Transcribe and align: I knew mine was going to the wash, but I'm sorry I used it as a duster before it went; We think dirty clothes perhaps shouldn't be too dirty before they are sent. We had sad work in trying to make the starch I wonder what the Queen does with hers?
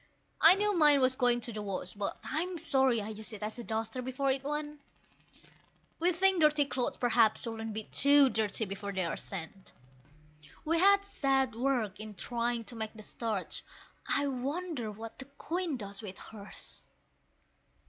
I 0.41 0.55
knew 0.55 0.75
mine 0.75 0.99
was 0.99 1.15
going 1.15 1.41
to 1.41 1.53
the 1.53 1.61
wash, 1.61 1.93
but 1.93 2.17
I'm 2.23 2.57
sorry 2.57 3.03
I 3.03 3.09
used 3.09 3.33
it 3.33 3.43
as 3.43 3.59
a 3.59 3.63
duster 3.63 4.01
before 4.01 4.31
it 4.31 4.43
went; 4.43 4.79
We 5.99 6.11
think 6.11 6.41
dirty 6.41 6.65
clothes 6.65 6.97
perhaps 6.97 7.43
shouldn't 7.43 7.71
be 7.73 7.83
too 7.83 8.27
dirty 8.29 8.65
before 8.65 8.93
they 8.93 9.05
are 9.05 9.15
sent. 9.15 9.73
We 10.65 10.79
had 10.79 11.05
sad 11.05 11.53
work 11.53 11.99
in 11.99 12.15
trying 12.15 12.63
to 12.63 12.75
make 12.75 12.93
the 12.95 13.03
starch 13.03 13.63
I 14.07 14.25
wonder 14.25 14.89
what 14.89 15.19
the 15.19 15.25
Queen 15.25 15.77
does 15.77 16.01
with 16.01 16.17
hers? 16.17 16.83